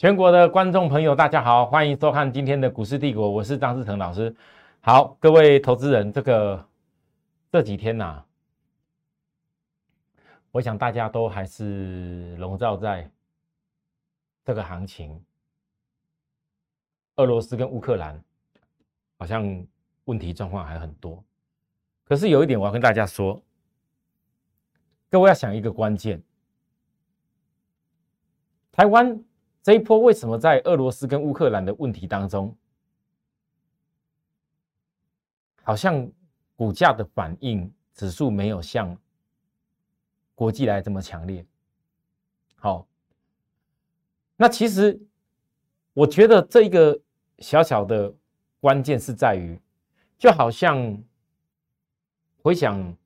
[0.00, 4.34] 全国的观众朋友，大家好，欢迎收看今天的股市帝国，我是张志成老师。
[4.80, 6.66] 好，各位投资人，这个
[7.52, 8.24] 这几天呐、
[10.52, 13.10] 我想大家都还是笼罩在
[14.42, 15.22] 这个行情。
[17.16, 18.18] 俄罗斯跟乌克兰
[19.18, 19.66] 好像
[20.06, 21.22] 问题状况还很多，
[22.04, 23.38] 可是有一点我要跟大家说，
[25.10, 26.22] 各位要想一个关键，
[28.72, 29.22] 台湾。
[29.62, 32.56] 这一波为什么在俄罗斯跟乌克兰的问题当中，
[35.62, 36.10] 好像
[36.56, 38.96] 股价的反应指数没有像
[40.34, 41.44] 国际来这么强烈？
[42.56, 42.86] 好，
[44.36, 44.98] 那其实
[45.92, 46.98] 我觉得这一个
[47.38, 48.14] 小小的
[48.60, 49.60] 关键是在于，
[50.16, 51.02] 就好像
[52.42, 52.96] 回想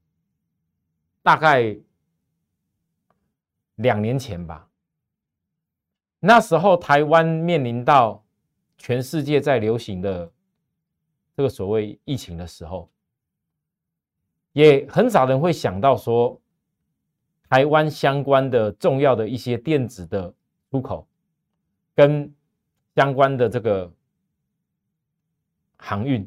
[1.20, 1.76] 大概
[3.74, 4.68] 两年前吧。
[6.26, 8.24] 那时候台湾面临到
[8.78, 10.32] 全世界在流行的
[11.36, 12.88] 这个所谓疫情的时候，
[14.52, 16.40] 也很少人会想到说，
[17.50, 20.32] 台湾相关的重要的一些电子的
[20.70, 21.06] 出口
[21.94, 22.34] 跟
[22.96, 23.92] 相关的这个
[25.76, 26.26] 航运，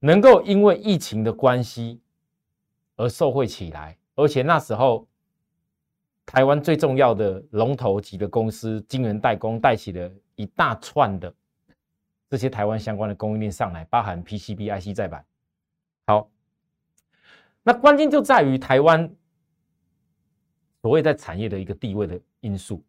[0.00, 1.98] 能够因为疫情的关系
[2.96, 5.08] 而受惠起来，而且那时候。
[6.24, 11.34] 台湾最重要的龙头级的公司晶圆代工带起了一大串的
[12.30, 15.24] 这些台湾相关的供应链上来，包含 PCB、IC 载板。
[16.06, 16.30] 好，
[17.62, 19.14] 那关键就在于台湾
[20.80, 22.82] 所谓在产业的一个地位的因素。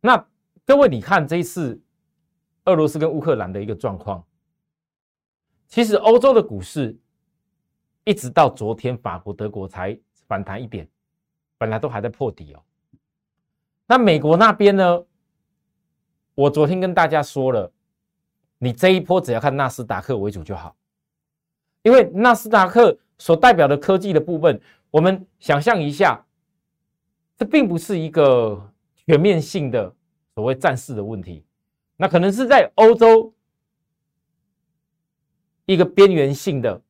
[0.00, 0.26] 那
[0.64, 1.80] 各位，你看这一次
[2.64, 4.24] 俄罗斯跟乌克兰的一个状况，
[5.66, 6.96] 其实欧洲的股市
[8.04, 10.88] 一直到昨天，法国、德国才反弹一点。
[11.58, 12.62] 本来都还在破底哦，
[13.86, 15.04] 那美国那边呢？
[16.36, 17.72] 我昨天跟大家说了，
[18.58, 20.76] 你这一波只要看纳斯达克为主就好，
[21.82, 24.60] 因为纳斯达克所代表的科技的部分，
[24.92, 26.24] 我们想象一下，
[27.36, 29.92] 这并不是一个全面性的
[30.36, 31.44] 所谓战事的问题，
[31.96, 33.34] 那可能是在欧洲
[35.66, 36.80] 一个边缘性的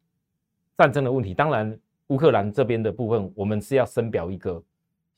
[0.77, 1.81] 战争的问题，当然。
[2.09, 4.63] 乌克兰这边的部分，我们是要深表一个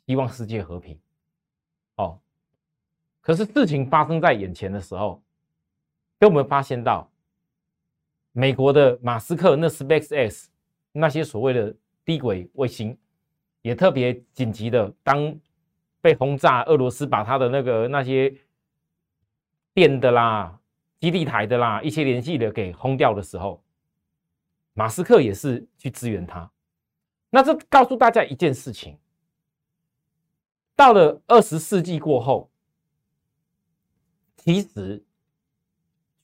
[0.07, 0.99] 希望世界和平，
[1.97, 2.19] 哦。
[3.21, 5.23] 可是事情发生在眼前的时候，
[6.19, 7.09] 给我们发现到，
[8.33, 10.47] 美国的马斯克那 SpaceX
[10.93, 11.75] 那些所谓的
[12.05, 12.97] 低轨卫星，
[13.63, 15.39] 也特别紧急的，当
[16.01, 18.35] 被轰炸，俄罗斯把他的那个那些
[19.75, 20.59] 电的啦、
[20.99, 23.63] 基地台的啦、一些联系的给轰掉的时候，
[24.73, 26.51] 马斯克也是去支援他。
[27.31, 28.99] 那这告诉大家一件事情：
[30.75, 32.51] 到了二十世纪过后，
[34.37, 35.01] 其实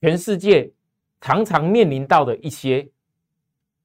[0.00, 0.72] 全世界
[1.20, 2.90] 常常面临到的一些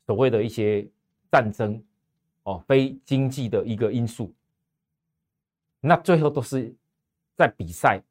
[0.08, 0.90] 所谓的一些
[1.32, 1.84] 战争
[2.44, 4.34] 哦，非经济的一个因素，
[5.80, 6.74] 那最后都是
[7.38, 8.02] 在比赛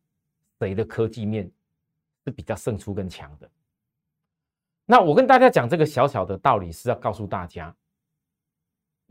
[0.60, 1.50] 谁的科技面
[2.24, 3.50] 是比较胜出更强的。
[4.86, 7.74] 那我跟大家讲这个小小的道理，是要告诉大家。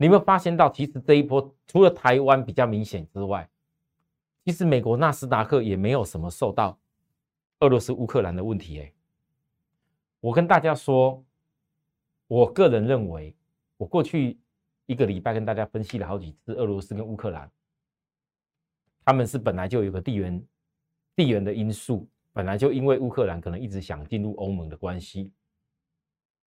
[0.00, 3.46] 你有没有发现到，其实这一波除了台湾比较明显之外，
[4.46, 6.80] 其实美国纳斯达克也没有什么受到
[7.58, 8.80] 俄罗斯乌克兰的问题。
[8.80, 8.90] 哎，
[10.20, 11.22] 我跟大家说，
[12.28, 13.36] 我个人认为，
[13.76, 14.38] 我过去
[14.86, 17.52] 一个礼拜跟大家分析了好几次，俄罗斯跟乌克兰，
[19.04, 20.42] 他们是本来就有个地缘
[21.14, 25.30] 地缘的因素，本来就因为乌克兰可能一直想进入欧盟的关系、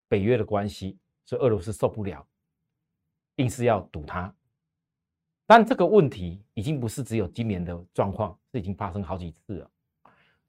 [0.07, 2.27] 北约的关系，所以俄罗斯受不了。
[3.37, 4.33] 硬是要堵它，
[5.45, 9.69] 但这个问题已经不是只有今年的状况，是已经发生好几次了。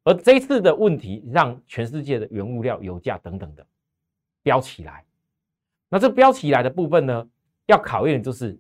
[0.03, 3.67] 而这一次的问题，让全世界的原物料、油价等等的
[4.43, 5.03] 飙起来。
[5.89, 7.29] 那这飙起来的部分呢，
[7.67, 8.59] 要考验的就是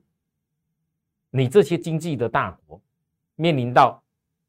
[1.29, 2.81] 你这些经济的大国
[3.37, 4.03] 面临到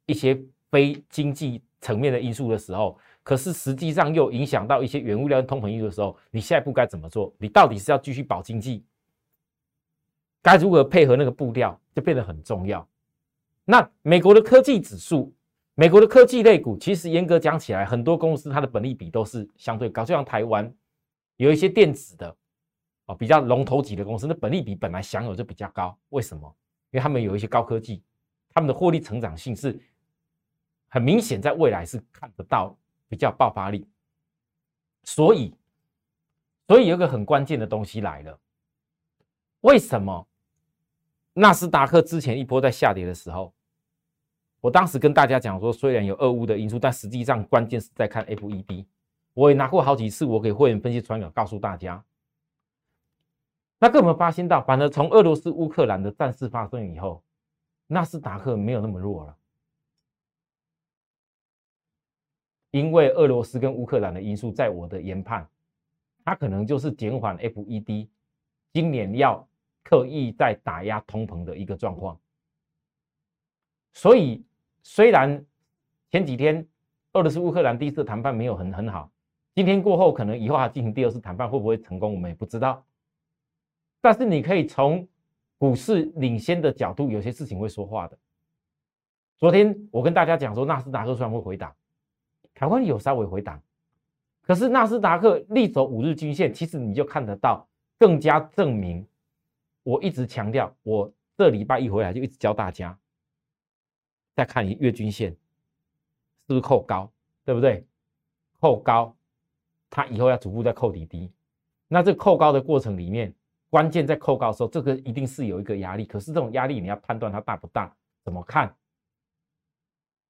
[0.05, 0.41] 一些
[0.71, 7.33] 非经济层面的因素的时候，可是实际上又影响到一些原物料通膨因素的时候，你下一步该怎么做？
[7.37, 8.85] 你到底是要继续保经济？
[10.45, 12.87] 该如何配合那个步调，就变得很重要。
[13.63, 15.33] 那美国的科技指数，
[15.73, 20.05] 美国的科技类股，其实严格讲起来，很多公司它的本利比都是相对高。
[20.05, 20.71] 就像台湾
[21.37, 22.37] 有一些电子的
[23.07, 25.97] 哦，比较龙头级的公司，那本利比本来享有就比较高。
[26.09, 26.55] 为什么？
[26.91, 28.03] 因为他们有一些高科技，
[28.53, 29.75] 他们的获利成长性是
[30.89, 32.77] 很明显，在未来是看得到
[33.07, 33.87] 比较爆发力。
[35.05, 35.55] 所以，
[36.67, 38.39] 所以有个很关键的东西来了，
[39.61, 40.27] 为什么？
[41.37, 43.53] 纳斯达克之前一波在下跌的时候，
[44.61, 48.85] 我当时跟大家讲说，虽然有俄乌的因素，但实际上关键是在看 FED。
[49.33, 52.01] 我也拿过好几次，我给会员分析传稿告诉大家。
[53.79, 57.21] 那各位有没有发现到，反而从俄罗斯乌克兰的战事发生以后，
[57.87, 59.35] 纳斯达克没有那么弱了，
[62.71, 65.45] 因为俄罗斯跟乌克兰的因素，在我的研判，
[66.23, 68.07] 它可能就是减缓 FED
[68.71, 69.45] 今年要
[69.85, 72.19] 刻意在打压通膨的一个状况。
[73.93, 74.43] 所以，
[74.83, 75.45] 虽然
[76.11, 76.67] 前几天
[77.13, 79.09] 俄罗斯乌克兰第一次谈判没有很很好。
[79.53, 82.85] 今天过后，可能以后还进行第二次谈判，会不会成功，我们也不知道。
[84.01, 85.07] 但是你可以从
[85.57, 88.17] 股市领先的角度，有些事情会说话的。
[89.37, 91.73] 昨天我跟大家讲说，纳斯达克虽然会回档，
[92.53, 93.61] 台湾有稍微回档，
[94.41, 97.65] 可是纳斯达克力走五日均线，其实你就看得到，
[97.97, 99.07] 更加证明
[99.85, 102.97] 我一直强调，我这礼拜一回来就一直教大家，
[104.35, 105.37] 再看你月均线是
[106.47, 107.11] 不是扣高，
[107.45, 107.85] 对不对？
[108.59, 109.15] 扣高。
[109.87, 111.31] 它以后要逐步在扣底低，
[111.87, 113.33] 那这扣高的过程里面，
[113.69, 116.03] 关键在扣高的时候，这个一定是有一个压力。
[116.03, 118.75] 可是这种压力你要判断它大不大，怎么看？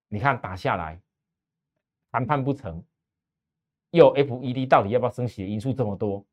[0.10, 1.02] 你看打下来，
[2.12, 2.84] 谈判不成，
[3.92, 6.24] 又 FED 到底要不要升息的因素这么多，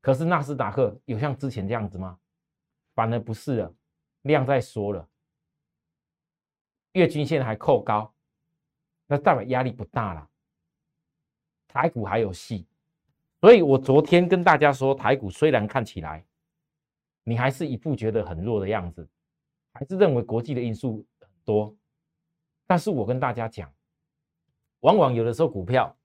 [0.00, 2.18] 可是纳斯达克有像之前这样子吗？
[2.94, 3.74] 反而不是了，
[4.22, 5.08] 量在缩了，
[6.92, 8.12] 月均线还扣高，
[9.06, 10.28] 那代表压力不大了，
[11.68, 12.66] 台股还有戏。
[13.40, 16.24] 所以我昨天跟大家说，台股虽然看起来
[17.24, 19.08] 你还是一副觉得很弱的样子，
[19.72, 21.74] 还是认为国际的因素很多，
[22.66, 23.72] 但是我跟大家讲，
[24.80, 25.96] 往往有的时候股票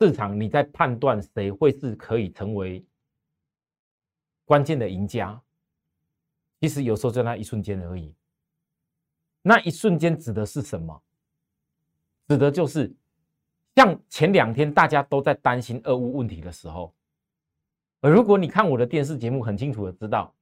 [0.00, 2.84] 市场你在判断谁会是可以成为
[4.44, 5.40] 关键的赢家，
[6.64, 8.14] 其实有时候在那一瞬间而已。
[9.42, 11.02] 那一瞬间指的是什么？
[12.26, 12.90] 指的就是。
[13.76, 16.94] 像前两天大家都在担心俄乌问题的时候，
[18.00, 20.34] 而如果你看我的电视节目，很清楚的知道，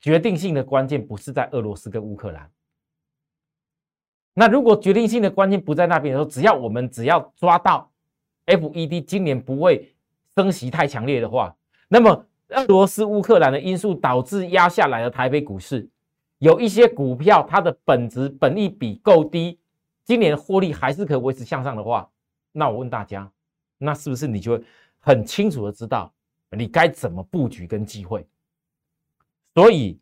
[0.00, 2.50] 决定性的关键不是在俄罗斯跟乌克兰。
[4.34, 7.92] 那如果决定性的关键不在那边的时候，只要我们只要抓到
[8.46, 9.94] FED 今年不会
[10.34, 11.56] 升息太强烈的话，
[11.86, 15.88] 那么俄罗斯乌克兰的因素导致压下来的台北股市，
[16.38, 19.58] 有一些股票它的本值本益比够低，
[20.04, 22.10] 今年获利还是可以维持向上的话。
[22.52, 23.30] 那我问大家，
[23.78, 24.64] 那是不是你就会
[24.98, 26.12] 很清楚的知道
[26.50, 28.26] 你该怎么布局跟机会？
[29.54, 29.98] 所以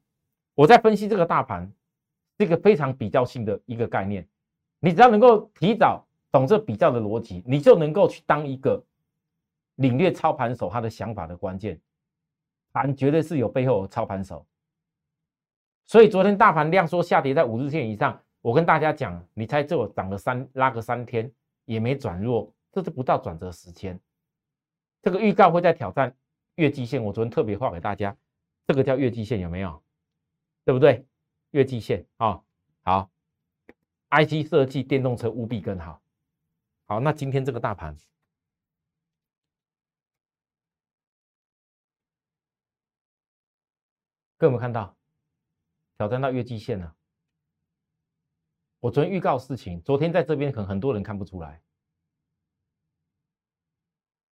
[0.55, 1.71] 我在分析这个大盘，
[2.39, 4.27] 是一个非常比较性的一个概念。
[4.81, 8.83] 你只要能够提早懂这比较的逻辑，你就能够去当一个
[9.77, 11.79] 领略操盘手他的想法的关键。
[12.83, 14.47] 盘绝对是有背后操盘手。
[15.87, 21.31] 所以昨天大盘量缩下跌在五日线以上，我跟大家讲，你猜这我涨了三拉个三天。
[21.69, 24.01] 也没转弱，这是不到转折时间。
[25.03, 26.17] 这个预告会在挑战
[26.55, 28.17] 月季线，我昨天特别画给大家，
[28.67, 29.83] 这个叫月季线有没有？
[30.65, 31.05] 对不对？
[31.51, 32.41] 月季线啊，
[32.85, 33.11] 好
[34.09, 36.01] ，IC 设计、电动车务必跟好。
[36.87, 37.95] 好，那今天这个大盘，
[44.38, 44.97] 各位有看到
[45.97, 46.95] 挑战到月季线了？
[48.78, 51.61] 我昨天预告事情，昨天在这边可能很多人看不出来，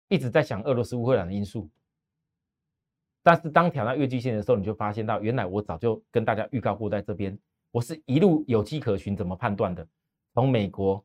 [0.09, 1.71] 一直在想俄罗斯乌克兰的因素，
[3.23, 7.39] 但是当挑战月季线的时候，你就发现到原来我早就跟大家预告过，在这边
[7.71, 9.87] 我是一路有迹可循，怎么判断的？
[10.35, 11.05] 从美国，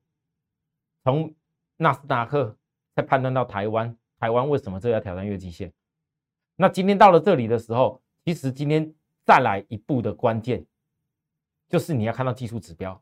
[1.04, 1.36] 从
[1.76, 2.58] 纳斯达克，
[2.96, 5.72] 再判断到台湾，台湾为什么这要挑战月季线？
[6.56, 8.94] 那今天到了这里的时候，其实今天
[9.24, 10.66] 再来一步的关键，
[11.70, 13.02] 就是你要看到技术指标。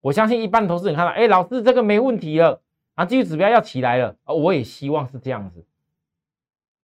[0.00, 2.62] 我相信一般投资人看到，哎，老师这个没问题了
[2.94, 5.66] 啊，技术指标要起来了啊，我也希望是这样子。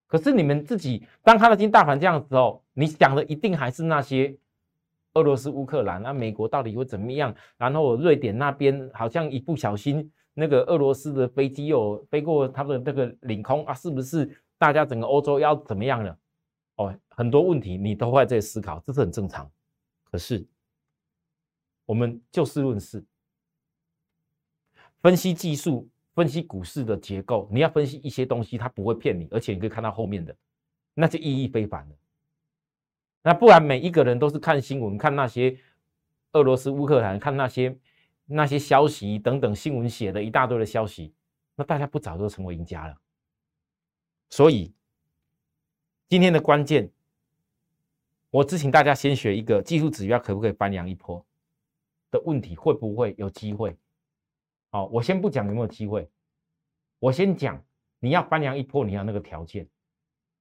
[0.09, 4.37] 可是你们自己当看到今大盘这样子后，你想的一定还是那些
[5.15, 7.33] 俄罗斯、乌克兰啊，美国到底会怎么样？
[7.59, 16.19] 然后瑞典那边好像一不小心，那个俄罗斯的飞机又飞过他的那个领空啊，是不是大家整个欧洲要怎么样了？
[16.77, 19.51] 哦，很多问题你都会在思考，这是很正常。
[20.05, 20.47] 可是
[21.85, 23.05] 我们就事论事。
[25.01, 30.35] 分析技术，分析股市的结构，你要分析一些东西，它不会骗你，而且你可以看到后面的，
[30.95, 31.97] 那就意义非凡了。
[33.23, 35.59] 那不然每一个人都是看新闻，看那些
[36.33, 37.77] 俄罗斯、乌克兰，看那些
[38.27, 41.13] 那些消息等等新闻写的一大堆的消息，
[41.57, 42.97] 那大家不早就成为赢家了。
[44.31, 44.73] 所以
[46.13, 46.91] 今天的关键，
[48.29, 51.25] 我只请大家先学一个技术指标，可不可以翻扬一波？
[52.11, 53.75] 的问题会不会有机会？
[54.69, 56.07] 好，我先不讲有没有机会，
[56.99, 57.65] 我先讲
[57.99, 59.67] 你要翻阳一波，你要那个条件，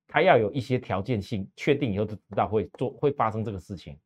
[0.10, 3.98] 它要有一些条件性，确定以后就知道会做会发生这个事情。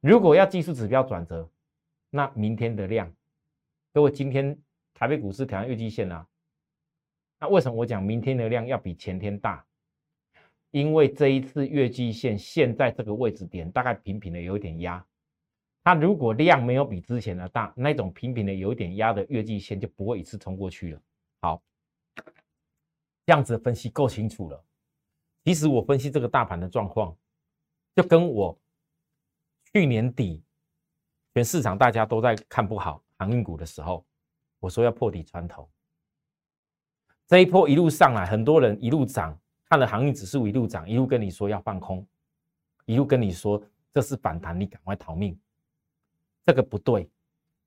[0.00, 1.50] 如果要技术指标转折，
[2.10, 3.10] 那明天的量，
[3.94, 4.54] 各位今天
[4.92, 6.26] 台北股市挑战月季线啊，
[7.40, 9.64] 那为什么我讲明天的量要比前天大？
[10.74, 15.06] 因为这一次月季线现在这个位置点大概平平的有一点压，
[15.84, 21.00] 它如果量没有比之前的大，那种平平的有一点压的月季线就不会一次冲过去了。
[21.42, 21.62] 好，
[23.24, 24.64] 这样子分析够清楚了。
[25.44, 27.16] 其实我分析这个大盘的状况，
[27.94, 28.58] 就跟我
[29.72, 30.42] 去年底
[31.34, 34.04] 全市场大家都在看不好航运股的时候，
[34.58, 35.70] 我说要破底穿头，
[37.28, 39.38] 这一波一路上来，很多人一路涨。
[39.74, 42.06] 看了航运指数一路涨，一路跟你说要放空，
[42.84, 43.60] 一路跟你说
[43.92, 45.36] 这是反弹，你赶快逃命。
[46.46, 47.10] 这个不对。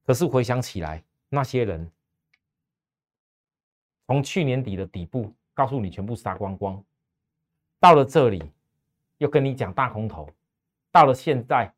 [0.06, 1.92] 可是回想起来，那些人
[4.06, 6.82] 从去年底的底部告诉你全部杀光光，
[7.78, 8.42] 到了这里
[9.18, 10.30] 又跟你讲大空头，
[10.94, 11.70] 到了现在，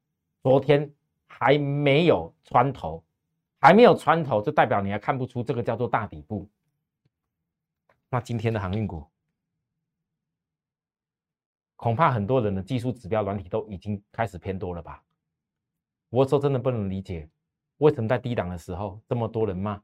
[0.43, 0.93] 昨天
[1.25, 3.03] 还没有穿头，
[3.59, 6.48] 还没有穿头，就代表你还看不出这个叫做大底部。
[8.12, 9.03] 那今天的航运股。
[11.79, 15.01] 恐怕很多人的技术指标软体都已经开始偏多了吧？
[16.09, 17.29] 我说真的不能理解，
[17.77, 19.81] 为什么在低档的时候这么多人骂，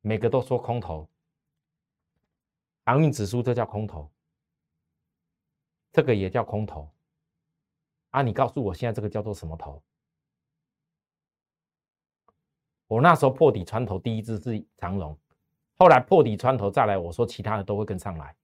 [0.00, 1.08] 每个都说空头，
[2.84, 4.10] 航运指数这叫空头，
[5.92, 6.90] 这个也叫空头
[8.10, 8.20] 啊？
[8.20, 9.80] 你告诉我现在这个叫做什么头？
[12.88, 15.16] 我那时候破底穿头第一支是长龙，
[15.76, 18.34] 后来破底穿头再来，我说其他的都会跟上来。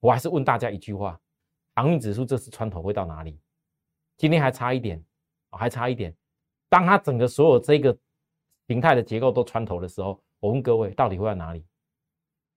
[0.00, 1.18] 我还是问大家一句话：
[1.74, 3.38] 航运指数这次穿头会到哪里？
[4.16, 5.02] 今天还差一点，
[5.50, 6.14] 还差一点。
[6.68, 7.96] 当它整个所有这个
[8.66, 11.64] 形态的结构都穿头的时候，我问各位，到底会在哪里？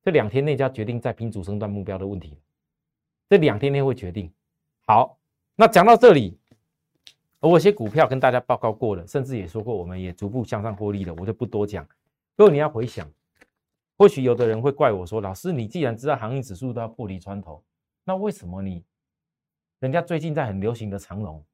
[0.01, 2.39] 这两天内就要决定在拼主升段目标的问题
[3.29, 4.31] 这两天内会决定。
[4.88, 5.19] 好，
[5.55, 6.39] 那讲到这里，
[7.39, 11.88] 我有些股票跟大家报告过了，甚至也说过，我们也逐步向上获利了，我就不多讲。
[12.36, 13.12] 各位你要回想。
[14.00, 17.62] 或许有的人会怪我说：“老师，你既然知道行业指数都要破离穿头，
[18.06, 18.82] 那为什么你
[19.82, 21.46] 人家最近在很流行的长龙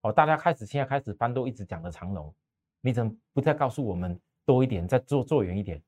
[0.00, 2.34] 哦，大家开始现在开始翻都一直讲的长龙，
[2.80, 5.78] 你怎么不再告诉我们多一点，再做做远一点？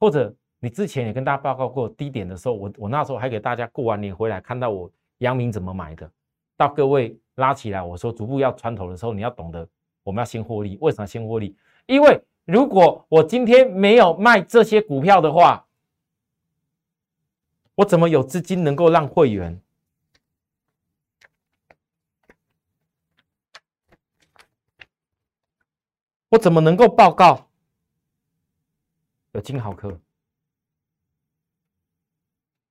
[0.00, 6.10] 或者你之前也跟大家报告过低点的时候，我我那时候还给大家过完年回来看到我阳明怎么买的，
[6.56, 9.68] 到各位拉起来，我说逐步要穿头的时候，你要懂得
[10.02, 11.54] 我们要先获利，为什么先获利？
[11.84, 12.18] 因为。
[12.48, 15.66] 如果我今天没有卖这些股票的话，
[17.74, 19.60] 我怎么有资金能够让会员？
[26.30, 27.50] 我怎么能够报告
[29.32, 30.00] 有金豪科？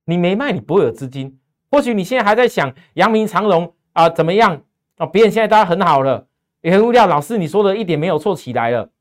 [0.05, 1.39] 你没卖，你不会有资金。
[1.69, 4.63] 或许你现在还在想阳明长荣啊怎么样
[4.95, 5.05] 啊？
[5.05, 6.27] 别人现在大家很好了，
[6.61, 8.91] 原物料老师你说的一点没有错，起来了。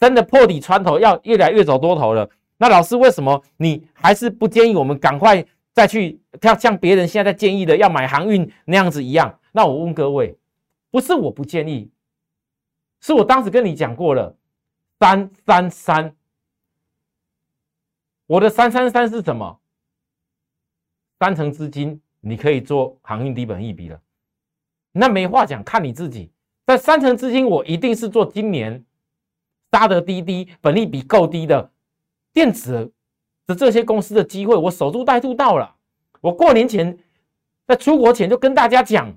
[0.00, 9.38] 真的破底穿头要越来越走多头了，那老师为什么你还是不建议我们赶快再去像像别人现在在建议的要买航运那样子一样？
[9.52, 10.34] 那我问各位，
[10.90, 11.90] 不是我不建议，
[13.00, 14.34] 是我当时跟你讲过了，
[14.98, 16.16] 三三三，
[18.26, 19.60] 我的三三三是什么？
[21.18, 24.00] 三成资金你可以做航运低本一笔了，
[24.92, 26.30] 那没话讲，看你自己。
[26.64, 28.82] 在三成资金，我一定是做今年。
[29.70, 31.70] 搭的低低，本利比够低的
[32.32, 32.92] 电子
[33.46, 35.76] 的这些公司的机会，我守株待兔到了。
[36.20, 36.98] 我过年前
[37.66, 39.16] 在出国前就跟大家讲，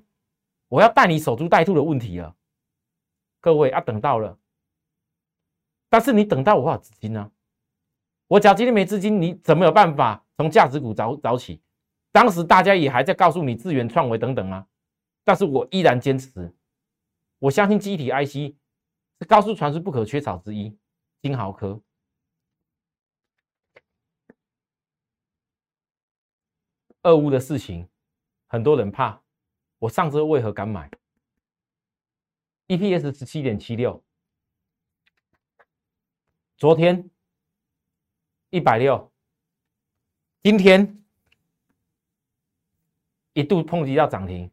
[0.70, 2.36] 我要带你守株待兔的问题了。
[3.42, 4.38] 各位啊，等到了，
[5.90, 7.32] 但是你等到我有资金呢？
[8.28, 11.60] 我假如今天没资金，你怎么有办法从价值股早早起？
[12.12, 14.66] 当时大家也还在告诉你资源创维等等啊，
[15.24, 16.54] 但是我依然坚持，
[17.40, 18.56] 我相信机体 IC。
[19.28, 20.78] 高速传输不可缺少之一，
[21.22, 21.82] 金豪科。
[27.02, 27.90] 二五的事情，
[28.48, 29.22] 很多人怕。
[29.80, 30.90] 我上周为何敢买
[32.68, 34.02] ？EPS 十七点七六，
[36.56, 37.10] 昨天
[38.50, 39.12] 一百六，
[40.42, 41.04] 今天
[43.34, 44.50] 一度碰击到涨停。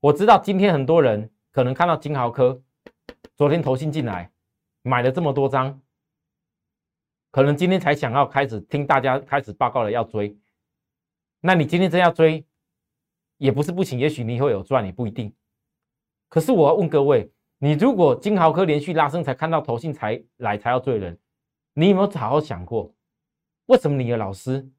[0.00, 2.60] 我知道今天很多人可能看到金豪科。
[3.36, 4.30] 昨天投信进来
[4.82, 5.80] 买了这么多张，
[7.30, 10.36] 可能今天才想要开始听大家开始报告了要追，
[11.40, 12.44] 那你今天真要追，
[13.38, 15.34] 也不是不行，也许你会有赚，也不一定。
[16.28, 21.18] 可是我要问各位，你如果金豪科连续拉升才看到投信才来才要追人，
[21.72, 22.94] 你有没有好好想过，
[23.66, 24.70] 为什么你的老师，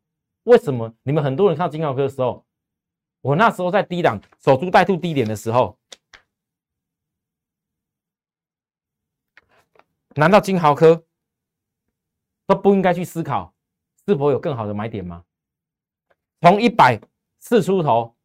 [0.43, 2.45] 为什么你们很多人看到金豪科的时候，
[3.21, 5.77] 我那时候在低档守株待兔低点的时候，
[10.15, 11.03] 难道金豪科
[12.45, 13.53] 都不应该去思考
[14.07, 15.23] 是否有更好的买点吗？
[16.41, 16.99] 从一百
[17.39, 18.15] 四出头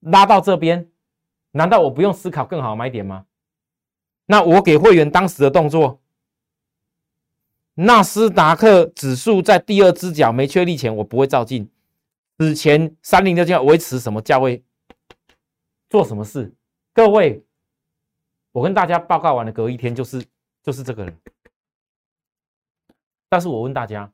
[0.00, 0.90] 拉到这边。
[1.52, 3.24] 难道我不用思考更好买点吗？
[4.26, 6.02] 那我给会员当时的动作，
[7.72, 11.70] 纳斯达克指数在第二只脚没确立前，我不会照进。
[12.36, 14.62] 此前三零六就要维持什么价位？
[15.88, 16.54] 做什么事？
[16.92, 17.42] 各位，
[18.52, 20.22] 我跟大家报告完了，隔一天就是
[20.66, 21.16] 就是这个人。
[23.28, 24.12] 但是我问大家，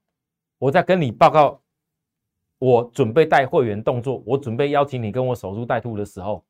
[0.59, 1.63] 我在跟你报告，
[2.59, 6.45] 我准备带会员动作，我准备邀请你跟我守株待兔的时候。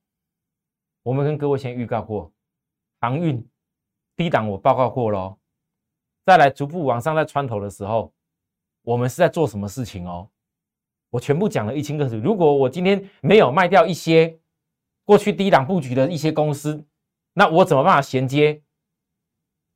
[1.04, 2.32] 我们跟各位先预告过，
[3.00, 3.48] 航运
[4.16, 5.38] 低档我报告过喽，
[6.24, 8.12] 再来逐步往上在穿头的时候，
[8.82, 10.28] 我们是在做什么事情哦？
[11.10, 12.16] 我全部讲了一清二楚。
[12.16, 14.36] 如果我今天没有卖掉一些
[15.04, 16.84] 过去低档布局的一些公司，
[17.34, 18.62] 那我怎么办法衔接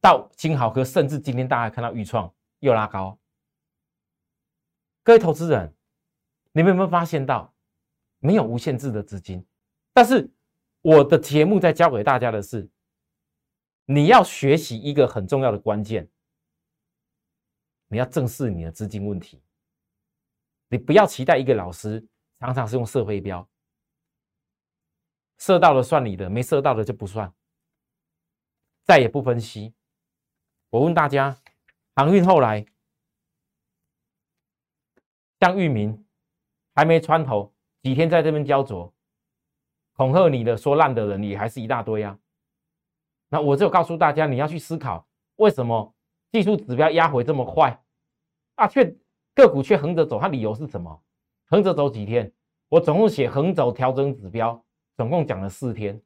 [0.06, 0.84] 到金豪科？
[0.84, 3.18] 甚至今天大家看到预创又拉高，
[5.02, 5.74] 各位投资人，
[6.52, 7.52] 你们有没有发现到
[8.20, 9.44] 没有无限制的资金，
[9.92, 10.30] 但是？
[10.82, 12.70] 我的节目在教给大家的是，
[13.86, 16.08] 你要学习一个很重要的关键，
[17.88, 19.42] 你要正视你的资金问题。
[20.68, 22.06] 你不要期待一个老师
[22.38, 23.48] 常常是用射飞镖，
[25.38, 27.34] 射到了算你的，没射到的就不算，
[28.84, 29.74] 再也不分析。
[30.70, 31.36] 我问大家，
[31.94, 32.66] 航运后来
[35.40, 36.04] 像域名
[36.74, 38.92] 还没穿头，几天在这边焦灼。
[39.94, 42.18] 恐吓你的、说烂的人也还是一大堆啊。
[43.28, 45.94] 那我就告诉大家，你要去思考，为什么
[46.30, 47.82] 技术指标压回这么快
[48.56, 48.66] 啊？
[48.66, 48.96] 却
[49.34, 51.02] 个股却横着走，它理由是什么？
[51.46, 52.32] 横着走几天？
[52.68, 54.64] 我总共写横走调整指标，
[54.96, 56.02] 总共讲了四天，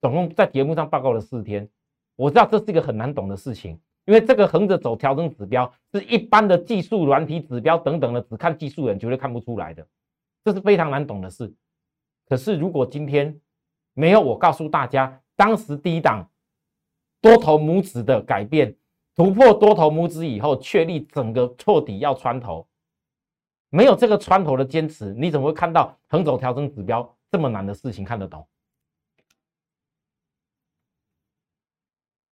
[0.00, 1.70] 总共在节目上报告了四天。
[2.16, 9.86] 我知道这是一个很难懂的事情，因为这个横着走调整指标是一般的技术软体指标等等的，只看技术人绝对看不出来的，
[10.42, 11.54] 这是非常难懂的事。
[12.28, 13.38] 可是，如果今天
[13.94, 16.28] 没有我告诉大家，当时低档
[17.20, 18.74] 多头拇指的改变，
[19.14, 22.66] 突破多头拇指以后，确立整个错底要穿头，
[23.70, 28.46] 没有这个穿头的坚持，你怎么会看到横走调整指标这么难的事情看得懂？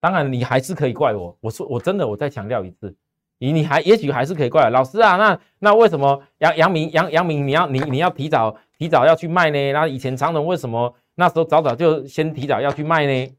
[0.02, 1.38] 当然，你还是可以怪我。
[1.40, 2.92] 我说，我真的，我再强调一次。
[3.38, 9.72] 你你还也许还是可以怪老师啊，那那为什么杨杨明杨杨明你要你你要提早提早要去卖呢？
[9.72, 13.36] 那以前长荣为什么那时候早早就先提早要去卖呢？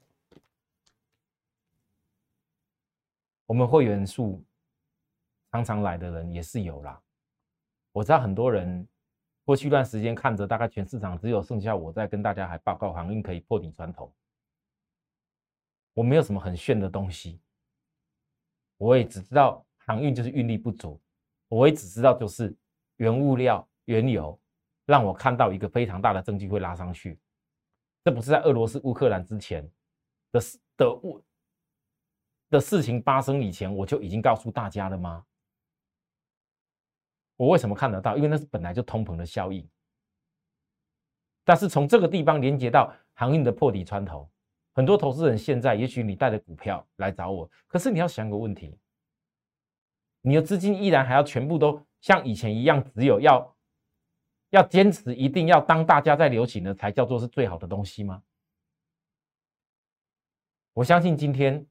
[3.45, 4.41] 我们会员数
[5.51, 6.97] 常常来的人也是有啦。
[7.91, 8.87] 我知道很多人
[9.43, 14.13] 过去一段时间看着大概全市场只有剩下我在跟大家还报告航运可以破顶穿头，
[15.93, 17.39] 我没有什么很炫的东西，
[18.77, 19.65] 我也只知道。
[19.85, 20.97] 航运就是运力不足，
[21.49, 22.55] 我也只知道就是
[22.95, 24.39] 原物料、原油
[24.85, 27.19] 让我看到一个非常大的证据会拉上去。
[28.01, 29.69] 这不是在俄罗斯、乌克兰之前
[30.31, 31.21] 的事的物
[32.49, 35.25] 的事情发生以前，我就已经告诉大家了吗？
[37.35, 38.15] 我为什么看得到？
[38.15, 39.69] 因为那是本来就通膨的效应。
[41.43, 44.31] 但是从这个地方连接到航运的破底穿头，
[44.73, 48.77] 很多投资人现在也许你带着股票来找我，可是你要想个问题。
[50.21, 53.55] 你的资金依然还要全部都像以前一样，只有要
[54.51, 58.23] 要坚持，一定要当大家在流行的才叫做是最好的东西吗？
[60.73, 61.63] 我相信今天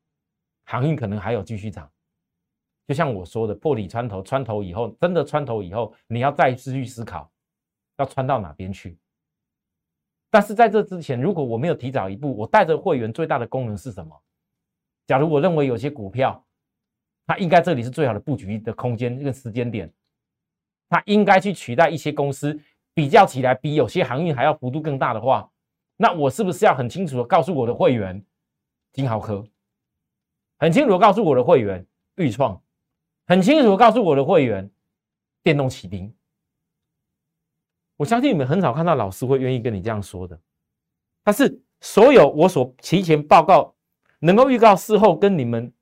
[0.65, 1.91] 航运可能还有继续涨，
[2.87, 7.33] 就像我说的，破底穿头，穿头以后真的穿头以后，你要再次去思考
[7.97, 8.97] 要穿到哪边去。
[10.33, 14.21] 但是在这之前，如果我没有提早一步，我带着会员最大的功能是什么？
[15.07, 16.45] 假如我认为有些股票。
[17.25, 19.91] 它应该这里是最好的布局的空间，这个时间点，
[20.89, 22.59] 它应该去取代一些公司，
[22.95, 25.49] 比较起来比有些航运还要幅度更大的话，
[25.97, 28.23] 那我是不是要很清楚的告诉我的会员，
[28.93, 29.47] 金豪科，
[30.59, 32.61] 很清楚的告诉我的会员，豫创，
[33.29, 34.69] 很清楚的告诉我的会员，
[35.45, 36.13] 电动骑兵。
[38.03, 40.37] 我相信你们很少看到老师会愿意跟你这样说的，
[41.23, 43.73] 但是所有我所提前报告，
[44.19, 45.73] 能够预告事后跟你们。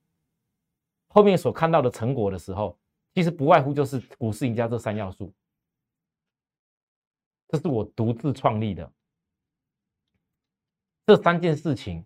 [1.08, 2.78] 后面所看到的成果的时候，
[3.14, 5.32] 其实不外乎就是股市赢家这三要素。
[7.48, 8.92] 这是我独自创立的，
[11.06, 12.04] 这三件事情，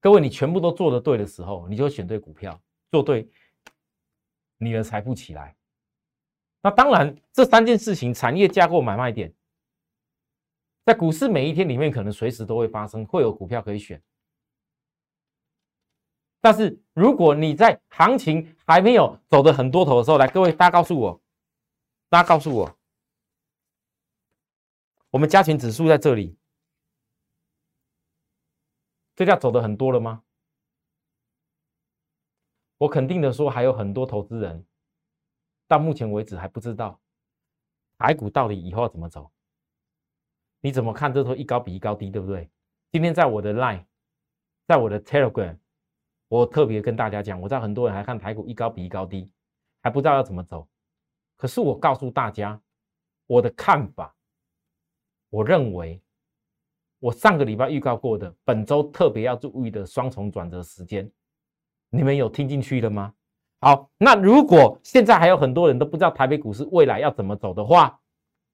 [0.00, 3.26] 各位你全部都做得对的时候，你就选对股票，做对
[4.58, 5.56] 你的财富起来。
[6.60, 9.32] 那当然，这三件事情，产业架构、买卖点，
[10.86, 14.00] 在股市每一天里面，可能随时都会发生，会有股票可以选。
[16.40, 21.20] 但是如果你在行情还没有走的很多头的时候，来，各位大家告诉我，
[22.08, 22.78] 大家告诉我，
[25.10, 26.38] 我们加权指数在这里，
[29.16, 30.22] 这叫走的很多了吗？
[32.78, 34.64] 我肯定的说，还有很多投资人。
[35.66, 37.00] 到目前为止还不知道
[37.98, 39.32] 台股到底以后要怎么走？
[40.66, 41.14] 你怎么看？
[41.14, 42.50] 这都一高比一高低，对不对？
[42.90, 43.84] 今天在我的 Line，
[44.66, 45.56] 在我的 Telegram，
[46.26, 49.32] 我特别跟大家讲，我知道很多人还看台股一高比一高低，
[49.80, 50.66] 还不知道要怎么走。
[51.36, 52.60] 可是我告诉大家
[53.28, 54.12] 我的看法，
[55.30, 56.02] 我认为
[56.98, 61.08] 我上个礼拜预告过的本周特别要注意的双重转折时间，
[61.90, 63.14] 你们有听进去了吗？
[63.60, 68.00] 好，那如果现在还有很多人都不知道台北股市未来要怎么走的话，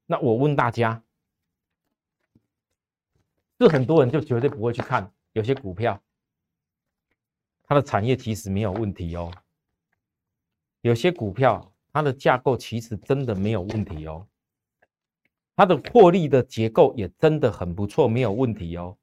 [0.04, 1.02] 那我问大家，
[3.62, 6.02] 是很多人就绝对不会去看有些股票，
[7.64, 9.32] 它的产业其实没有问题哦，
[10.80, 14.26] 有些股票它的架构其实真的没有问题哦，
[15.54, 18.96] 它的获利的结构也真的很不错，没有问题哦，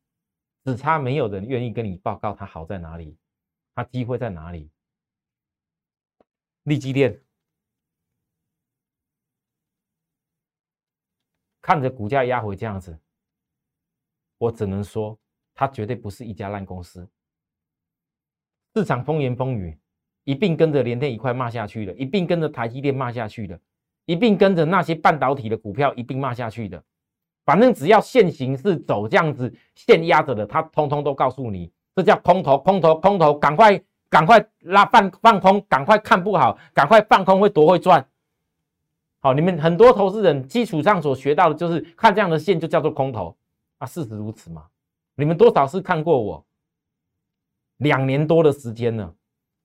[0.66, 3.18] 只差没有人愿意跟你报告它好在哪里，
[3.76, 4.70] 它机会在哪里。
[6.64, 7.22] 利基电
[11.62, 13.00] 看着股价压回这样子，
[14.40, 15.16] 我只能说，
[15.54, 17.08] 它绝对不是一家烂公司。
[18.74, 19.78] 市场风言风语
[20.24, 23.60] 一并跟着联电一块骂下去的，一并跟着台积电骂下去的，
[24.06, 26.84] 一并跟着那些半导体的股票一并骂下去的。
[27.46, 33.80] 反正只要现形是走这样子现压着的，他通通都告诉你，这叫空头，空头，空头，赶快。
[34.12, 38.04] 赶快拉放放空，赶快看不好，赶快放空会多会赚。
[39.20, 43.38] 好，你们很多投资人基础上所学到的就是看这样的线就叫做空头
[43.80, 44.68] 啊，事实如此嘛？
[45.16, 46.46] 你们多少次看过我
[47.78, 49.14] 两年多的时间呢？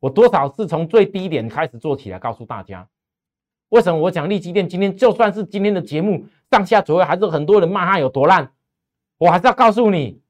[0.01, 2.89] 我多少次从最低点开始做起来，告诉大家
[3.71, 8.53] 为什么我讲利基店今天就算是今天的节目上下左右还是很多人骂它有多烂，
[9.19, 10.21] 我还是要告诉你。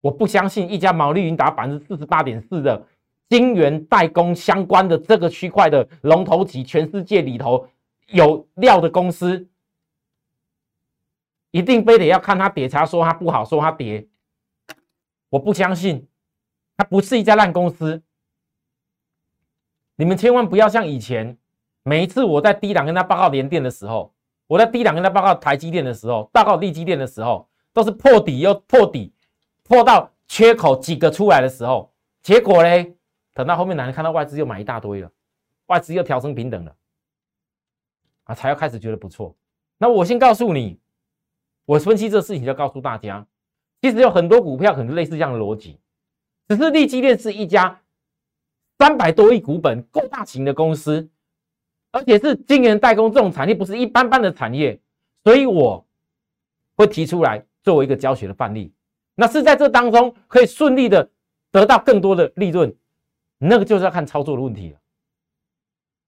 [0.00, 2.84] 我不相信一家毛利云达百分之四十八点四的
[3.28, 7.68] 晶圆代工相关的这个区块的龙头级，全世界里头
[8.08, 9.46] 有料的公司，
[11.52, 14.08] 一定非得要看它跌茶说它不好，说它跌。
[15.28, 16.08] 我不相信，
[16.76, 18.02] 它不是一家烂公司。
[19.94, 21.38] 你们千万不要像以前，
[21.84, 24.12] 每一次我在低档跟他报告联电的时候，
[24.48, 29.14] 我在低档跟他报告台积电的时候，报告利基电的时候，都是破底又破底。
[29.64, 32.94] 破到缺口几个出来的时候，结果嘞，
[33.32, 35.10] 等到后面男人看到外资又买一大堆了，
[35.66, 36.76] 外资又调升平等了，
[38.24, 39.34] 啊，才要开始觉得不错。
[39.78, 40.78] 那我先告诉你，
[41.64, 43.26] 我分析这事情就告诉大家，
[43.80, 45.78] 其实有很多股票可能类似这样的逻辑，
[46.48, 47.80] 只是利基电是一家
[48.78, 51.08] 三百多亿股本够大型的公司，
[51.92, 54.80] 而且是晶圆代工这种产业不是一般般的产业，
[55.24, 55.86] 所以我
[56.76, 58.72] 会提出来作为一个教学的范例。
[59.14, 61.10] 那是在这当中可以顺利的
[61.50, 62.74] 得到更多的利润，
[63.38, 64.78] 那个就是要看操作的问题了。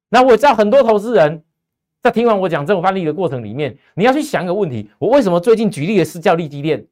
[0.09, 1.45] 那我知道很多投资人
[2.05, 6.87] 在听完我讲这种范例的过程里面，你要去想一个问题：我为什么最近举例的是叫利基链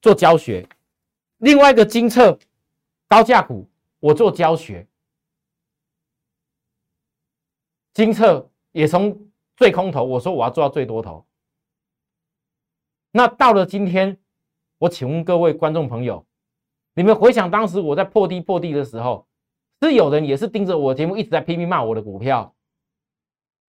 [0.00, 0.64] 做教学？
[1.38, 2.38] 另外一个金策
[3.08, 4.86] 高价股我做教学，
[7.92, 9.18] 金策也从
[9.56, 11.26] 最空头，我说我要做到最多头。
[13.10, 14.16] 那到了今天。
[14.78, 16.24] 我请问各位观众朋友，
[16.94, 19.26] 你们回想当时我在破低破低的时候，
[19.82, 22.54] 是有人也是盯着我节目一直在拼命骂我的股票。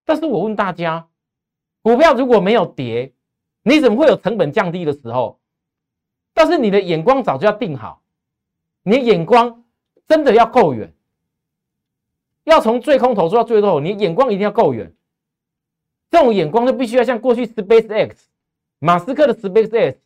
[0.06, 1.08] 但是我问大家，
[1.82, 3.14] 股票如果没有跌，
[3.64, 5.40] 你怎么会有成本降低的时候？
[6.34, 8.02] 但是你的眼光早就要定好，
[8.84, 9.64] 你眼光
[10.08, 10.94] 真的要够远，
[12.46, 14.94] 要从最空头做到最后，你眼光一定要够远。
[16.10, 18.30] 这种眼光就必须要像过去 Space X
[18.80, 20.00] 马斯克的 Space X。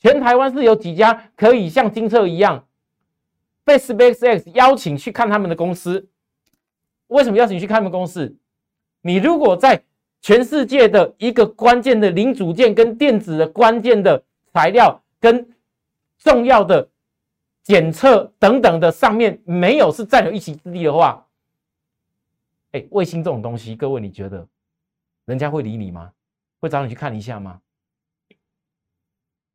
[0.00, 2.66] 全台湾是有几家可以像金策一样
[3.64, 6.08] 被 SpaceX 邀请去看他们的公司？
[7.08, 8.36] 为什么邀请去看他们公司？
[9.00, 9.82] 你如果在
[10.20, 15.54] 全世界的一个关键的零组件跟电子的关键的材料跟
[16.18, 16.88] 重要的
[17.62, 21.26] 检测等等的上面没有是占有一席之地的话，
[22.72, 24.46] 哎，卫星这种东西，各位你觉得
[25.26, 26.12] 人家会理你吗？
[26.60, 27.60] 会找你去看一下吗？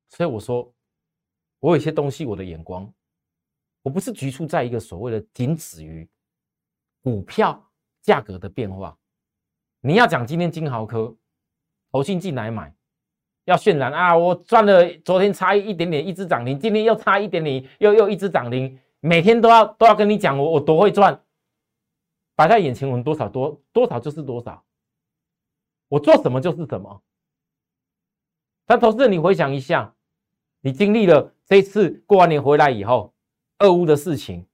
[0.07, 0.73] 所以我说，
[1.59, 2.91] 我有些东西，我的眼光，
[3.81, 6.07] 我不是局促在一个所谓的仅止于
[7.01, 7.61] 股票
[8.01, 8.97] 价格的变化。
[9.85, 11.13] 你要讲今天金豪科
[11.91, 12.73] 投信进来买，
[13.43, 21.21] 要渲染啊，我赚了，昨天差一点点一只涨停，今天又差一点点又又一只涨停，每天都要都要跟你讲我我多会赚，
[22.33, 24.63] 摆在眼前我们多少多多少就是多少，
[25.89, 27.01] 我做什么就是什么。
[28.65, 29.93] 但投资人，你回想一下。
[30.65, 33.13] 你经历了这次过完年回来以后，
[33.59, 34.47] 俄乌的事情，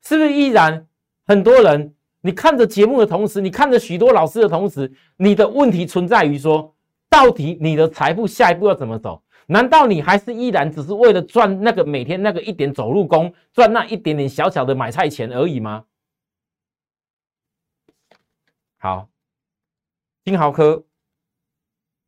[0.00, 0.88] 是不是依然
[1.26, 1.94] 很多人？
[2.22, 6.74] 你看着节目的同时，你看着许多老师的同时，你的问题存在于说，
[7.08, 9.22] 到底你的财富下一步要怎么走？
[9.46, 15.84] 难道你还是依然只是为了赚那个每天那个一点走路工，赚那一点点小小的买菜钱而已吗？
[18.78, 19.08] 好，
[20.24, 20.84] 金豪科，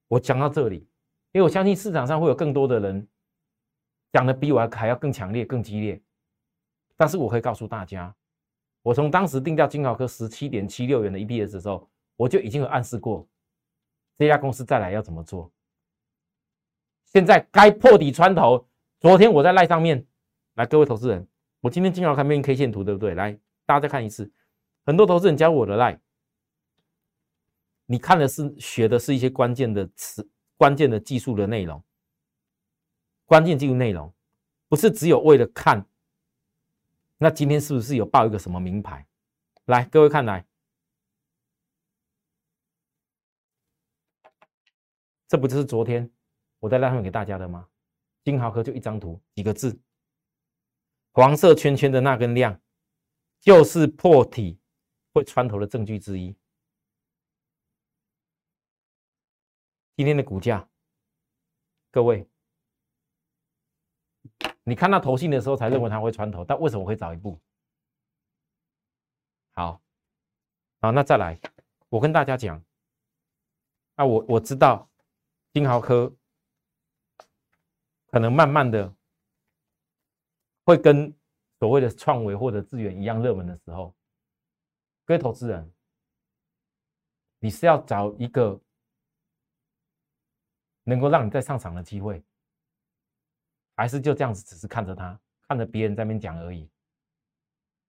[0.09, 0.87] 我讲到这里。
[1.33, 3.09] 因为我相信市场上会有更多的人
[4.12, 5.98] 讲的比我还要更强烈、更激烈，
[6.94, 8.14] 但是我可以告诉大家，
[8.83, 13.27] 我从当时定调金豪科十七点七六元的 EPS 的时候，我就已经有暗示过
[14.16, 15.51] 这家公司再来要怎么做。
[17.05, 18.68] 现在该破底穿头，
[19.01, 20.07] 昨天我在赖上面
[20.55, 21.27] 来，各位投资人，
[21.61, 23.14] 我今天经常看面 K 线图，对不对？
[23.14, 23.33] 来，
[23.66, 24.31] 大家再看一次，
[24.85, 26.01] 很多投资人加入我的赖，
[27.87, 30.29] 你看的是学的是一些关键的词。
[30.59, 31.83] 关键的技术的内容，
[33.27, 34.14] 关键技术内容
[34.68, 35.85] 不是只有为了看。
[37.22, 39.06] 那今天是不是有报一个什么名牌？
[39.66, 40.44] 来，各位看来，
[45.28, 46.11] 这不就是昨天
[46.58, 47.68] 我在拉上给大家的吗？
[48.24, 49.80] 金豪科就一张图，几个字，
[51.12, 52.61] 黄色圈圈的那根量，
[53.38, 54.58] 就是破体
[55.12, 56.37] 会穿头的证据之一。
[59.94, 60.68] 今天的股价，
[61.92, 62.28] 各位，
[64.64, 67.40] 你看到头信的时候才认为它会穿头，但为什么会早一步？
[69.53, 69.83] 好，
[70.81, 71.38] 好，那再来，
[71.88, 72.62] 我跟大家讲，
[73.96, 74.88] 那我我知道
[75.53, 76.14] 金豪科
[78.07, 78.94] 可能慢慢的
[80.64, 81.14] 会跟
[81.59, 83.94] 所谓的创维或者资源一样热门的时候，
[85.05, 85.72] 各位投资人，
[87.38, 88.61] 你是要找一个。
[90.85, 92.20] 能够让你再上场的机会，
[93.74, 96.68] 还是就这样子，只是看着他，看着别人在那边讲而已？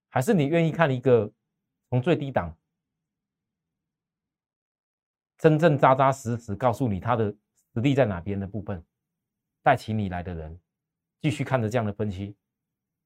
[0.09, 1.31] 还是你愿意看一个
[1.89, 2.55] 从最低档，
[5.37, 7.31] 真正扎扎实实告诉你他的
[7.73, 8.83] 实力在哪边的部分，
[9.61, 10.59] 带起你来的人，
[11.21, 12.35] 继续看着这样的分析，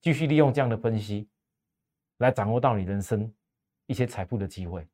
[0.01, 1.29] 继续利用这样的分析，
[2.17, 3.33] 来掌握到你人生
[3.85, 4.87] 一些财富的机会？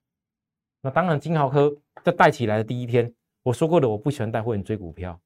[0.82, 3.14] 那当然，金豪科在带起来的第一天。
[3.42, 5.20] 我说过的，我不喜欢带会员追股票，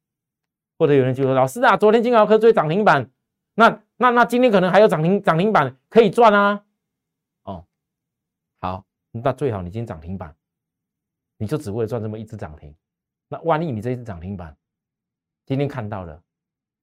[0.78, 3.10] 或者有人就说：“老师啊，昨天金豪科追涨停板，
[3.56, 6.63] 那那那今天可能还有涨停涨停板可以赚啊。”
[7.44, 7.66] 哦，
[8.60, 10.36] 好，那最好你今天涨停板，
[11.38, 12.76] 你就只为了赚这么一只涨停。
[13.28, 14.56] 那万一你这一只涨停板
[15.46, 16.22] 今天看到了，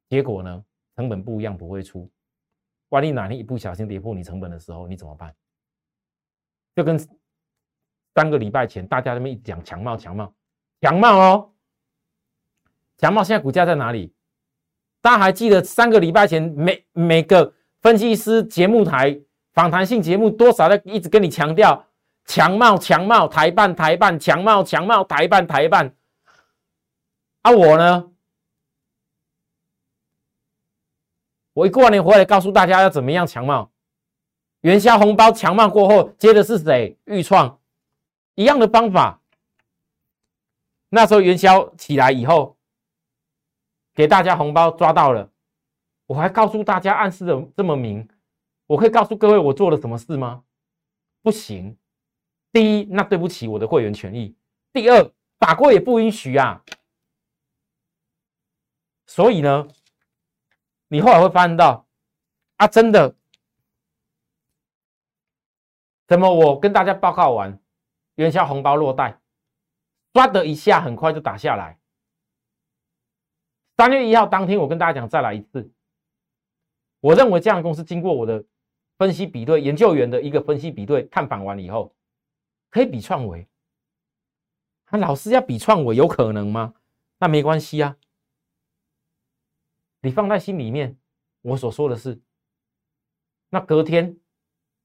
[0.08, 0.64] 结果呢，
[0.96, 2.10] 成本不一样不会出，
[2.88, 5.34] 万一哪天一不小心跌破你成本的时候，你怎么办？
[6.74, 6.98] 就跟
[8.16, 10.34] 三个礼拜前大家那么一讲强茂强茂。
[10.80, 11.53] 强茂哦，
[12.96, 14.12] 强茂现在股价在哪里？
[15.00, 17.52] 大家还记得三个礼拜前每每个
[17.82, 19.20] 分析师节目台
[19.52, 21.86] 访谈性节目多少在一直跟你强调
[22.24, 25.94] 强茂强茂台办台办强茂强茂台办台办
[27.42, 28.10] 啊我呢？
[31.52, 33.70] 我一过完年回来告诉大家要怎么样强茂
[34.62, 36.96] 元宵红包强茂过后接的是谁？
[37.04, 37.60] 豫创
[38.36, 39.20] 一样的方法。
[40.88, 42.53] 那时候元宵起来以后，
[43.94, 45.30] 给大家红包抓到了，
[46.06, 48.08] 我还告诉大家暗示的这么明，
[48.66, 50.44] 我可以告诉各位我做了什么事吗？
[51.22, 51.78] 不行。
[52.52, 54.34] 第一，那对不起我的会员权益；
[54.72, 56.62] 第二，法规也不允许啊。
[59.06, 59.68] 所以呢，
[60.88, 61.86] 你后来会发现到，
[62.56, 63.16] 啊，真的，
[66.06, 67.60] 怎么我跟大家报告完
[68.16, 69.20] 元宵红包落袋？
[70.12, 71.78] 抓的一下，很快就打下来。
[73.76, 75.68] 三月一号当天，我跟大家讲，再来一次。
[77.00, 78.44] 我认为这样的公司经过我的
[78.98, 81.94] 分析比对，研究员的一个分析比对，探访完以后，
[82.70, 83.46] 可以比创维。
[84.90, 86.74] 那老师要比创维，有可能吗？
[87.18, 87.96] 那没关系啊，
[90.02, 90.96] 你放在心里面。
[91.42, 92.22] 我所说的是，
[93.50, 94.16] 那隔天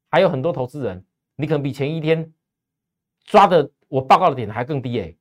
[0.10, 2.34] 还有很多投资人，你可能比前一天
[3.23, 5.15] 抓的我报告的点还更低哎。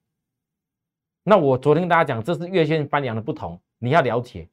[1.29, 3.61] 那我昨天跟大家讲，这是月线翻阳的不同。
[3.77, 4.49] 你要了解，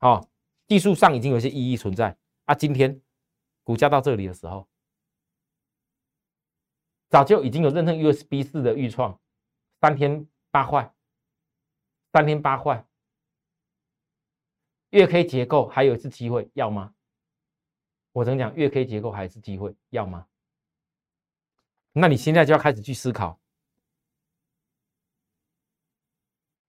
[0.00, 0.28] 哦，
[0.66, 2.54] 技术上已经有些意义存在啊。
[2.56, 3.00] 今天
[3.62, 4.66] 股价到这里的时候，
[7.08, 9.16] 早就已经有认证 USB 四的预创，
[9.80, 10.92] 三天八块，
[12.12, 12.84] 三天八块，
[14.90, 16.92] 月 K 结构还有一次机会，要吗？
[18.10, 20.26] 我曾讲月 K 结构还是机会，要吗？
[21.92, 23.38] 那你现在就要开始去思考。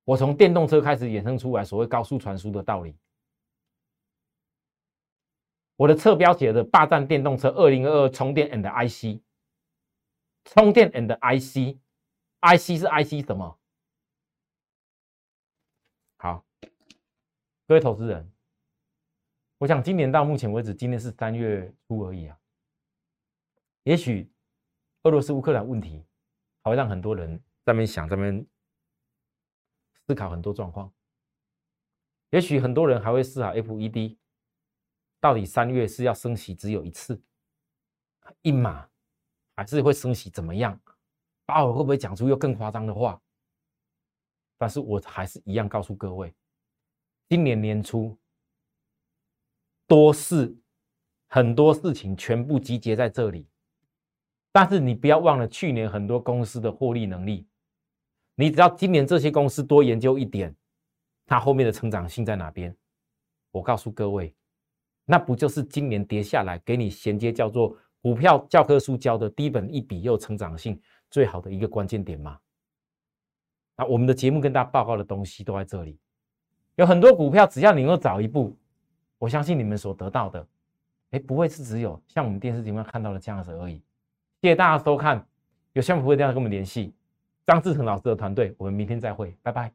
[0.10, 2.98] 我从电动车开始衍生出来所谓高速传输的道理。
[5.76, 9.22] 我的侧标写的霸占电动车二零二二充电 and IC，
[10.46, 13.60] 充电 and IC，IC 是 IC 什么？
[16.18, 16.44] 好，
[17.68, 18.32] 各位投资人，
[19.60, 22.36] 我想今年到目前为止，今天是三月初而已啊。
[23.84, 24.28] 也许
[25.04, 26.04] 俄罗斯乌克兰问题
[26.64, 28.44] 还会让很多人在那边想，在那边。
[30.10, 30.92] 思考很多状况，
[32.32, 34.18] 也许很多人还会思考 FED
[35.20, 37.22] 到底三月是要升息只有一次
[38.42, 38.90] 一码，
[39.56, 40.82] 还是会升息怎么样？
[41.46, 43.22] 鲍尔会不会讲出又更夸张的话？
[44.58, 46.34] 但是我还是一样告诉各位，
[47.28, 48.18] 今年年初
[49.86, 50.58] 多事
[51.28, 53.48] 很多事情全部集结在这里，
[54.52, 57.48] 但是你不要忘了去年很多公司的获利能力。
[58.40, 60.56] 你只要今年这些公司多研究一点，
[61.26, 62.74] 它后面的成长性在哪边？
[63.52, 64.34] 我告诉各位，
[65.04, 70.80] 那不就是今年跌下来给你衔接叫做股票教科书教的低本一比又成长性
[71.12, 72.40] 最好的一个关键点吗？
[73.76, 76.00] 啊，我们的节目跟大家报告的东西都在这里，
[76.76, 78.56] 有很多股票，只要你能够早一步，
[79.18, 80.48] 我相信你们所得到的，
[81.12, 83.84] 哎，不会是只有像我们电视节目看到的这样子而已。
[84.42, 85.28] 谢谢大家收看，
[85.74, 86.94] 有项目会一定要跟我们联系。
[87.50, 89.72] 张志成老师的团队，我们明天再会，拜拜。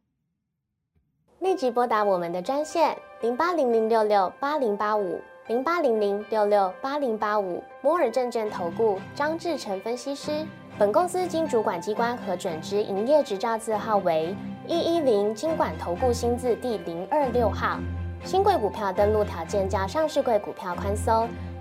[1.40, 10.46] 立即拨打我们的专线零八零零六六八零八五零八零零六六八零八五摩尔证券投顾张志成分析师。
[10.78, 14.36] 本公司经主管机关核准之营业执照字号为
[14.68, 17.80] 一一零金管投顾新字第零二六号。
[18.24, 21.28] 新贵股票登录条件较上市贵股票宽松，